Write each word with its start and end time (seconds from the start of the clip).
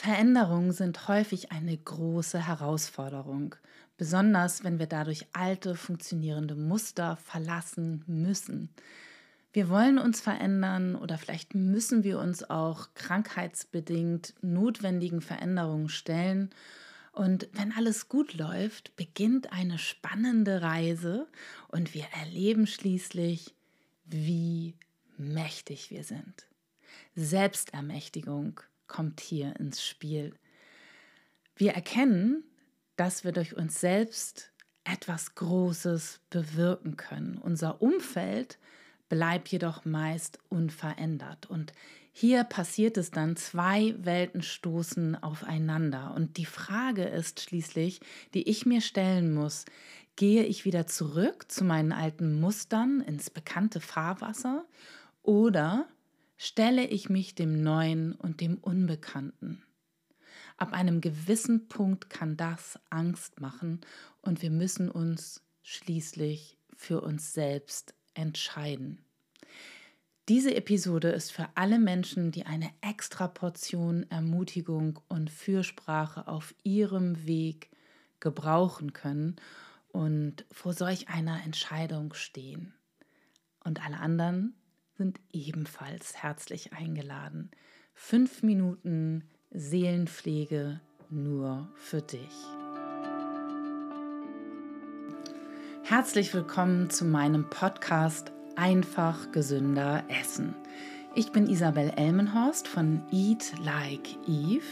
Veränderungen 0.00 0.72
sind 0.72 1.08
häufig 1.08 1.52
eine 1.52 1.76
große 1.76 2.46
Herausforderung, 2.46 3.54
besonders 3.98 4.64
wenn 4.64 4.78
wir 4.78 4.86
dadurch 4.86 5.26
alte, 5.34 5.74
funktionierende 5.74 6.54
Muster 6.54 7.18
verlassen 7.18 8.02
müssen. 8.06 8.70
Wir 9.52 9.68
wollen 9.68 9.98
uns 9.98 10.22
verändern 10.22 10.96
oder 10.96 11.18
vielleicht 11.18 11.54
müssen 11.54 12.02
wir 12.02 12.18
uns 12.18 12.48
auch 12.48 12.94
krankheitsbedingt 12.94 14.32
notwendigen 14.40 15.20
Veränderungen 15.20 15.90
stellen. 15.90 16.48
Und 17.12 17.50
wenn 17.52 17.70
alles 17.76 18.08
gut 18.08 18.32
läuft, 18.32 18.96
beginnt 18.96 19.52
eine 19.52 19.78
spannende 19.78 20.62
Reise 20.62 21.26
und 21.68 21.92
wir 21.92 22.06
erleben 22.18 22.66
schließlich, 22.66 23.54
wie 24.06 24.78
mächtig 25.18 25.90
wir 25.90 26.04
sind. 26.04 26.46
Selbstermächtigung 27.16 28.62
kommt 28.90 29.20
hier 29.20 29.56
ins 29.56 29.86
Spiel. 29.86 30.34
Wir 31.56 31.72
erkennen, 31.72 32.44
dass 32.96 33.24
wir 33.24 33.32
durch 33.32 33.56
uns 33.56 33.80
selbst 33.80 34.52
etwas 34.84 35.34
Großes 35.36 36.20
bewirken 36.28 36.96
können. 36.96 37.38
Unser 37.38 37.80
Umfeld 37.80 38.58
bleibt 39.08 39.48
jedoch 39.48 39.84
meist 39.84 40.38
unverändert. 40.48 41.48
Und 41.48 41.72
hier 42.12 42.44
passiert 42.44 42.96
es 42.96 43.10
dann, 43.10 43.36
zwei 43.36 43.94
Welten 43.98 44.42
stoßen 44.42 45.14
aufeinander. 45.22 46.12
Und 46.14 46.36
die 46.36 46.46
Frage 46.46 47.04
ist 47.04 47.40
schließlich, 47.40 48.00
die 48.34 48.48
ich 48.48 48.66
mir 48.66 48.80
stellen 48.80 49.32
muss, 49.32 49.64
gehe 50.16 50.44
ich 50.44 50.64
wieder 50.64 50.86
zurück 50.86 51.50
zu 51.50 51.64
meinen 51.64 51.92
alten 51.92 52.40
Mustern 52.40 53.00
ins 53.00 53.30
bekannte 53.30 53.80
Fahrwasser 53.80 54.66
oder 55.22 55.86
stelle 56.42 56.86
ich 56.86 57.10
mich 57.10 57.34
dem 57.34 57.62
Neuen 57.62 58.14
und 58.14 58.40
dem 58.40 58.56
Unbekannten. 58.56 59.62
Ab 60.56 60.72
einem 60.72 61.02
gewissen 61.02 61.68
Punkt 61.68 62.08
kann 62.08 62.38
das 62.38 62.80
Angst 62.88 63.42
machen 63.42 63.82
und 64.22 64.40
wir 64.40 64.50
müssen 64.50 64.90
uns 64.90 65.42
schließlich 65.62 66.56
für 66.74 67.02
uns 67.02 67.34
selbst 67.34 67.92
entscheiden. 68.14 69.04
Diese 70.30 70.54
Episode 70.54 71.10
ist 71.10 71.30
für 71.30 71.46
alle 71.56 71.78
Menschen, 71.78 72.30
die 72.30 72.46
eine 72.46 72.70
extra 72.80 73.28
Portion 73.28 74.10
Ermutigung 74.10 74.98
und 75.08 75.28
Fürsprache 75.28 76.26
auf 76.26 76.54
ihrem 76.62 77.26
Weg 77.26 77.68
gebrauchen 78.18 78.94
können 78.94 79.36
und 79.88 80.46
vor 80.50 80.72
solch 80.72 81.10
einer 81.10 81.44
Entscheidung 81.44 82.14
stehen. 82.14 82.72
Und 83.62 83.84
alle 83.84 83.98
anderen 83.98 84.54
sind 85.00 85.18
ebenfalls 85.32 86.22
herzlich 86.22 86.74
eingeladen. 86.74 87.50
Fünf 87.94 88.42
Minuten 88.42 89.24
Seelenpflege 89.50 90.78
nur 91.08 91.70
für 91.74 92.02
dich. 92.02 92.20
Herzlich 95.84 96.34
willkommen 96.34 96.90
zu 96.90 97.06
meinem 97.06 97.48
Podcast 97.48 98.30
Einfach 98.56 99.32
gesünder 99.32 100.04
Essen. 100.20 100.54
Ich 101.14 101.32
bin 101.32 101.48
Isabel 101.48 101.94
Elmenhorst 101.96 102.68
von 102.68 103.00
Eat 103.10 103.54
Like 103.58 104.06
Eve 104.28 104.66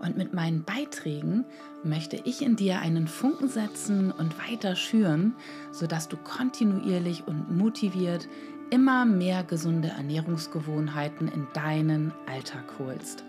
und 0.00 0.16
mit 0.16 0.32
meinen 0.32 0.64
Beiträgen 0.64 1.44
möchte 1.84 2.16
ich 2.24 2.40
in 2.40 2.56
dir 2.56 2.80
einen 2.80 3.08
Funken 3.08 3.48
setzen 3.48 4.10
und 4.10 4.38
weiter 4.38 4.74
schüren, 4.74 5.34
sodass 5.70 6.08
du 6.08 6.16
kontinuierlich 6.16 7.28
und 7.28 7.54
motiviert 7.54 8.26
immer 8.70 9.04
mehr 9.04 9.44
gesunde 9.44 9.88
Ernährungsgewohnheiten 9.88 11.28
in 11.28 11.46
deinen 11.54 12.12
Alltag 12.26 12.64
holst. 12.78 13.24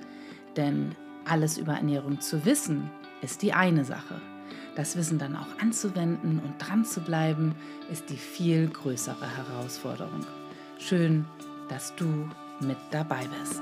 Denn 0.55 0.95
alles 1.25 1.57
über 1.57 1.73
Ernährung 1.73 2.21
zu 2.21 2.45
wissen, 2.45 2.89
ist 3.21 3.41
die 3.41 3.53
eine 3.53 3.85
Sache. 3.85 4.21
Das 4.75 4.95
Wissen 4.95 5.19
dann 5.19 5.35
auch 5.35 5.59
anzuwenden 5.59 6.39
und 6.39 6.53
dran 6.59 6.85
zu 6.85 7.01
bleiben, 7.01 7.55
ist 7.91 8.09
die 8.09 8.17
viel 8.17 8.67
größere 8.67 9.37
Herausforderung. 9.37 10.25
Schön, 10.79 11.25
dass 11.69 11.95
du 11.95 12.29
mit 12.61 12.77
dabei 12.91 13.25
bist. 13.39 13.61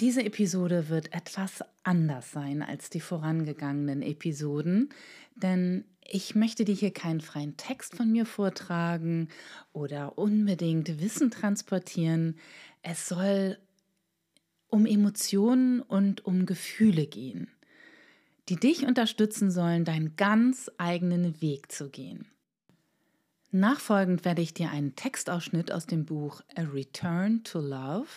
Diese 0.00 0.24
Episode 0.24 0.88
wird 0.88 1.12
etwas 1.12 1.64
anders 1.82 2.30
sein 2.30 2.62
als 2.62 2.88
die 2.88 3.00
vorangegangenen 3.00 4.02
Episoden, 4.02 4.90
denn 5.34 5.84
ich 6.10 6.34
möchte 6.34 6.64
dir 6.64 6.74
hier 6.74 6.90
keinen 6.90 7.20
freien 7.20 7.56
Text 7.58 7.94
von 7.94 8.10
mir 8.10 8.24
vortragen 8.24 9.28
oder 9.72 10.16
unbedingt 10.16 11.00
Wissen 11.00 11.30
transportieren. 11.30 12.36
Es 12.82 13.08
soll 13.08 13.58
um 14.68 14.86
Emotionen 14.86 15.82
und 15.82 16.24
um 16.24 16.46
Gefühle 16.46 17.06
gehen, 17.06 17.48
die 18.48 18.56
dich 18.56 18.86
unterstützen 18.86 19.50
sollen, 19.50 19.84
deinen 19.84 20.16
ganz 20.16 20.70
eigenen 20.78 21.40
Weg 21.42 21.70
zu 21.70 21.90
gehen. 21.90 22.26
Nachfolgend 23.50 24.24
werde 24.24 24.42
ich 24.42 24.54
dir 24.54 24.70
einen 24.70 24.94
Textausschnitt 24.96 25.72
aus 25.72 25.86
dem 25.86 26.06
Buch 26.06 26.40
A 26.56 26.62
Return 26.62 27.44
to 27.44 27.60
Love, 27.60 28.08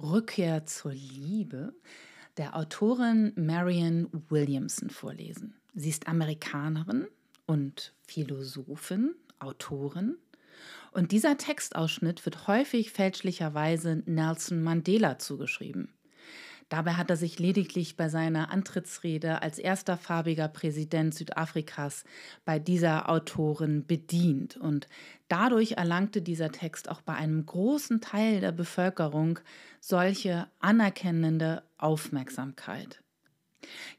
Rückkehr 0.00 0.66
zur 0.66 0.92
Liebe, 0.92 1.72
der 2.36 2.56
Autorin 2.56 3.32
Marianne 3.36 4.08
Williamson 4.28 4.90
vorlesen. 4.90 5.54
Sie 5.74 5.88
ist 5.88 6.08
Amerikanerin 6.08 7.06
und 7.48 7.94
Philosophin, 8.06 9.14
Autorin. 9.40 10.16
Und 10.92 11.12
dieser 11.12 11.36
Textausschnitt 11.36 12.24
wird 12.24 12.46
häufig 12.46 12.92
fälschlicherweise 12.92 14.02
Nelson 14.06 14.62
Mandela 14.62 15.18
zugeschrieben. 15.18 15.92
Dabei 16.68 16.94
hat 16.94 17.08
er 17.08 17.16
sich 17.16 17.38
lediglich 17.38 17.96
bei 17.96 18.10
seiner 18.10 18.50
Antrittsrede 18.50 19.40
als 19.40 19.58
erster 19.58 19.96
farbiger 19.96 20.48
Präsident 20.48 21.14
Südafrikas 21.14 22.04
bei 22.44 22.58
dieser 22.58 23.08
Autorin 23.08 23.86
bedient. 23.86 24.58
Und 24.58 24.86
dadurch 25.28 25.72
erlangte 25.72 26.20
dieser 26.20 26.52
Text 26.52 26.90
auch 26.90 27.00
bei 27.00 27.14
einem 27.14 27.46
großen 27.46 28.02
Teil 28.02 28.40
der 28.40 28.52
Bevölkerung 28.52 29.38
solche 29.80 30.46
anerkennende 30.58 31.62
Aufmerksamkeit. 31.78 33.02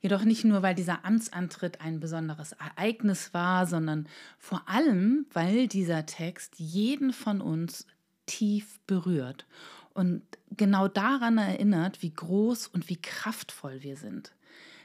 Jedoch 0.01 0.23
nicht 0.23 0.45
nur, 0.45 0.61
weil 0.61 0.75
dieser 0.75 1.05
Amtsantritt 1.05 1.81
ein 1.81 1.99
besonderes 1.99 2.53
Ereignis 2.53 3.33
war, 3.33 3.65
sondern 3.67 4.07
vor 4.37 4.67
allem, 4.67 5.25
weil 5.33 5.67
dieser 5.67 6.05
Text 6.05 6.59
jeden 6.59 7.11
von 7.13 7.41
uns 7.41 7.85
tief 8.25 8.79
berührt 8.87 9.45
und 9.93 10.21
genau 10.51 10.87
daran 10.87 11.37
erinnert, 11.37 12.01
wie 12.01 12.13
groß 12.13 12.67
und 12.67 12.89
wie 12.89 13.01
kraftvoll 13.01 13.81
wir 13.81 13.97
sind. 13.97 14.33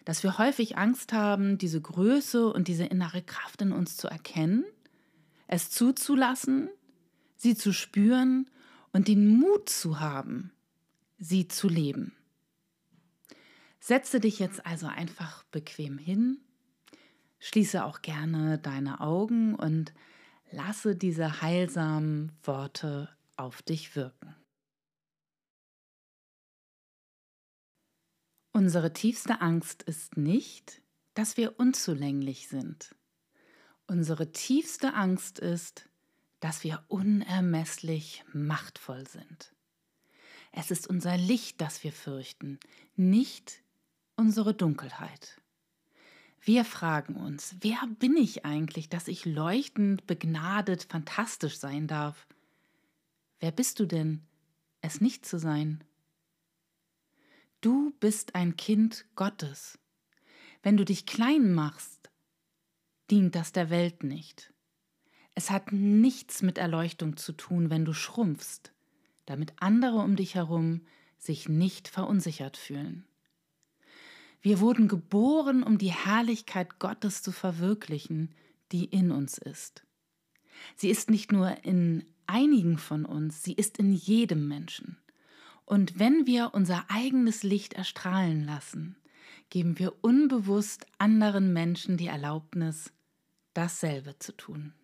Dass 0.05 0.23
wir 0.23 0.39
häufig 0.39 0.77
Angst 0.77 1.13
haben, 1.13 1.57
diese 1.57 1.81
Größe 1.81 2.53
und 2.53 2.69
diese 2.69 2.85
innere 2.85 3.23
Kraft 3.23 3.63
in 3.63 3.73
uns 3.73 3.97
zu 3.97 4.09
erkennen, 4.09 4.65
es 5.47 5.71
zuzulassen, 5.71 6.69
sie 7.37 7.55
zu 7.55 7.73
spüren 7.73 8.51
und 8.93 9.09
den 9.09 9.29
Mut 9.39 9.69
zu 9.69 10.01
haben, 10.01 10.51
sie 11.19 11.49
zu 11.49 11.69
leben. 11.69 12.13
Setze 13.87 14.19
dich 14.19 14.39
jetzt 14.39 14.65
also 14.65 14.87
einfach 14.87 15.43
bequem 15.51 15.99
hin, 15.99 16.41
schließe 17.39 17.85
auch 17.85 18.01
gerne 18.01 18.59
deine 18.59 19.03
Augen 19.03 19.55
und 19.55 19.93
lasse 20.51 20.97
diese 20.97 21.43
heilsamen 21.43 22.33
Worte 22.45 23.15
auf 23.37 23.61
dich 23.61 23.95
wirken. 23.95 24.35
Unsere 28.53 28.95
tiefste 28.95 29.43
Angst 29.43 29.83
ist 29.83 30.17
nicht, 30.17 30.81
dass 31.13 31.37
wir 31.37 31.61
unzulänglich 31.61 32.49
sind. 32.49 32.95
Unsere 33.87 34.33
tiefste 34.33 34.95
Angst 34.95 35.39
ist, 35.39 35.91
dass 36.41 36.65
wir 36.65 36.83
unermesslich 36.89 38.25
machtvoll 38.33 39.07
sind. 39.07 39.55
Es 40.53 40.71
ist 40.71 40.87
unser 40.87 41.19
Licht, 41.19 41.61
das 41.61 41.85
wir 41.85 41.93
fürchten, 41.93 42.59
nicht 42.97 43.64
unsere 44.17 44.55
Dunkelheit. 44.55 45.41
Wir 46.41 46.65
fragen 46.65 47.17
uns, 47.17 47.57
wer 47.61 47.81
bin 47.99 48.17
ich 48.17 48.45
eigentlich, 48.45 48.89
dass 48.89 49.09
ich 49.09 49.25
leuchtend, 49.25 50.07
begnadet, 50.07 50.85
fantastisch 50.85 51.57
sein 51.57 51.87
darf? 51.87 52.27
Wer 53.41 53.51
bist 53.51 53.81
du 53.81 53.87
denn, 53.87 54.23
es 54.83 55.01
nicht 55.01 55.25
zu 55.25 55.39
sein? 55.39 55.83
Du 57.63 57.93
bist 57.99 58.35
ein 58.35 58.57
Kind 58.57 59.07
Gottes. 59.17 59.79
Wenn 60.63 60.77
du 60.77 60.85
dich 60.85 61.07
klein 61.07 61.55
machst, 61.55 62.11
dient 63.11 63.35
das 63.35 63.53
der 63.53 63.71
Welt 63.71 64.03
nicht. 64.03 64.53
Es 65.35 65.51
hat 65.51 65.73
nichts 65.73 66.43
mit 66.43 66.59
Erleuchtung 66.59 67.17
zu 67.17 67.33
tun, 67.33 67.71
wenn 67.71 67.85
du 67.85 67.95
schrumpfst, 67.95 68.73
damit 69.25 69.55
andere 69.57 69.97
um 69.97 70.15
dich 70.15 70.35
herum 70.35 70.87
sich 71.19 71.49
nicht 71.49 71.89
verunsichert 71.89 72.57
fühlen. 72.59 73.07
Wir 74.45 74.61
wurden 74.61 74.89
geboren, 74.89 75.63
um 75.63 75.79
die 75.79 75.91
Herrlichkeit 75.91 76.79
Gottes 76.79 77.23
zu 77.23 77.33
verwirklichen, 77.33 78.35
die 78.73 78.85
in 78.85 79.11
uns 79.11 79.39
ist. 79.39 79.87
Sie 80.77 80.91
ist 80.91 81.09
nicht 81.09 81.33
nur 81.33 81.65
in 81.65 82.05
einigen 82.27 82.77
von 82.77 83.07
uns, 83.07 83.43
sie 83.43 83.55
ist 83.55 83.79
in 83.79 83.95
jedem 83.95 84.47
Menschen. 84.47 84.99
Und 85.65 85.99
wenn 85.99 86.27
wir 86.27 86.51
unser 86.53 86.85
eigenes 86.91 87.43
Licht 87.43 87.73
erstrahlen 87.73 88.45
lassen, 88.45 88.97
geben 89.49 89.79
wir 89.79 90.05
unbewusst 90.05 90.87
anderen 90.99 91.55
Menschen 91.55 91.97
die 91.97 92.09
Erlaubnis, 92.09 92.93
dasselbe 93.55 94.19
zu 94.19 94.37
tun. 94.37 94.75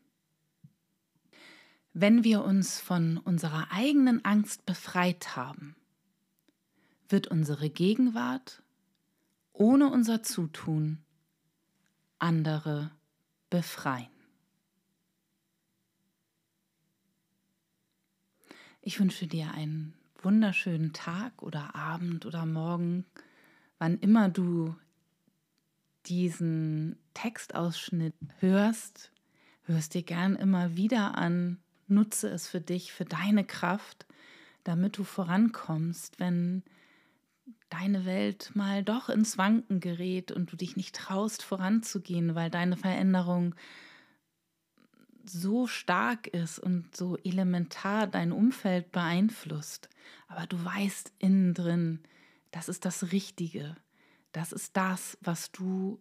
Wenn 1.93 2.25
wir 2.25 2.45
uns 2.45 2.81
von 2.81 3.19
unserer 3.19 3.71
eigenen 3.73 4.25
Angst 4.25 4.65
befreit 4.65 5.37
haben, 5.37 5.77
wird 7.11 7.27
unsere 7.27 7.69
Gegenwart 7.69 8.63
ohne 9.53 9.91
unser 9.91 10.23
Zutun 10.23 10.99
andere 12.19 12.91
befreien. 13.49 14.09
Ich 18.83 18.99
wünsche 18.99 19.27
dir 19.27 19.53
einen 19.53 19.95
wunderschönen 20.23 20.93
Tag 20.93 21.43
oder 21.43 21.75
Abend 21.75 22.25
oder 22.27 22.47
Morgen, 22.47 23.05
wann 23.79 23.99
immer 23.99 24.29
du 24.29 24.75
diesen 26.07 26.99
Textausschnitt 27.15 28.15
hörst, 28.39 29.13
hörst 29.65 29.95
dir 29.95 30.03
gern 30.03 30.37
immer 30.37 30.77
wieder 30.77 31.17
an, 31.17 31.59
nutze 31.89 32.29
es 32.29 32.49
für 32.49 32.61
dich, 32.61 32.93
für 32.93 33.05
deine 33.05 33.45
Kraft, 33.45 34.07
damit 34.65 34.97
du 34.99 35.05
vorankommst, 35.05 36.19
wenn 36.19 36.63
deine 37.71 38.05
Welt 38.05 38.51
mal 38.55 38.83
doch 38.83 39.09
ins 39.09 39.39
Wanken 39.39 39.81
gerät 39.81 40.33
und 40.33 40.53
du 40.53 40.57
dich 40.57 40.77
nicht 40.77 40.95
traust 40.95 41.43
voranzugehen, 41.43 42.35
weil 42.35 42.51
deine 42.51 42.77
Veränderung 42.77 43.55
so 45.25 45.67
stark 45.67 46.27
ist 46.27 46.59
und 46.59 46.95
so 46.95 47.17
elementar 47.19 48.07
dein 48.07 48.33
Umfeld 48.33 48.91
beeinflusst. 48.93 49.89
Aber 50.29 50.47
du 50.47 50.63
weißt 50.63 51.13
innen 51.19 51.55
drin, 51.55 52.01
das 52.51 52.69
ist 52.69 52.85
das 52.85 53.13
Richtige. 53.13 53.77
Das 54.33 54.53
ist 54.53 54.77
das, 54.77 55.17
was 55.21 55.53
du 55.53 56.01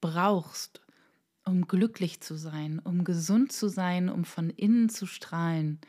brauchst, 0.00 0.80
um 1.44 1.66
glücklich 1.66 2.20
zu 2.20 2.36
sein, 2.36 2.78
um 2.78 3.04
gesund 3.04 3.52
zu 3.52 3.68
sein, 3.68 4.08
um 4.08 4.24
von 4.24 4.50
innen 4.50 4.88
zu 4.88 5.06
strahlen. 5.06 5.80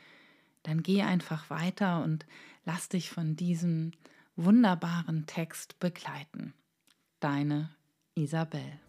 Dann 0.62 0.82
geh 0.82 1.02
einfach 1.02 1.50
weiter 1.50 2.02
und 2.02 2.26
lass 2.64 2.88
dich 2.88 3.10
von 3.10 3.36
diesem 3.36 3.92
wunderbaren 4.36 5.26
Text 5.26 5.78
begleiten. 5.78 6.54
Deine 7.20 7.70
Isabel. 8.14 8.80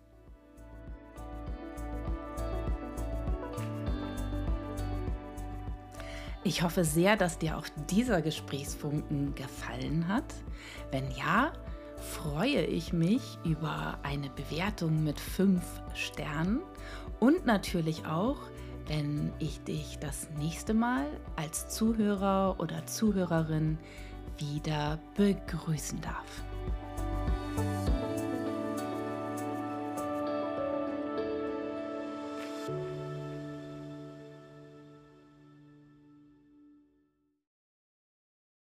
Ich 6.43 6.63
hoffe 6.63 6.83
sehr, 6.83 7.17
dass 7.17 7.37
dir 7.37 7.57
auch 7.57 7.67
dieser 7.89 8.21
Gesprächsfunken 8.21 9.35
gefallen 9.35 10.07
hat. 10.07 10.33
Wenn 10.91 11.11
ja, 11.11 11.53
freue 11.97 12.65
ich 12.65 12.93
mich 12.93 13.37
über 13.43 13.99
eine 14.01 14.29
Bewertung 14.31 15.03
mit 15.03 15.19
fünf 15.19 15.63
Sternen 15.93 16.61
und 17.19 17.45
natürlich 17.45 18.07
auch, 18.07 18.37
wenn 18.87 19.31
ich 19.37 19.63
dich 19.63 19.99
das 19.99 20.29
nächste 20.39 20.73
Mal 20.73 21.05
als 21.35 21.69
Zuhörer 21.69 22.55
oder 22.59 22.87
Zuhörerin 22.87 23.77
wieder 24.37 24.99
begrüßen 25.15 25.99
darf. 26.01 26.43